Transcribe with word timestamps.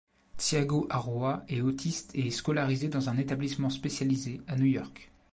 Tiago 0.35 0.87
Aruã 0.89 1.45
est 1.47 1.61
autiste 1.61 2.09
et 2.15 2.25
est 2.25 2.31
scolarisé 2.31 2.89
dans 2.89 3.09
un 3.09 3.17
établissement 3.19 3.69
spécialisé 3.69 4.41
à 4.47 4.55
New 4.55 4.65
York. 4.65 5.11